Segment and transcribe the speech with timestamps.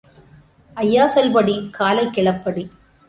[0.73, 2.69] ஐயா சொல்படி காலைக் கிளப்படி.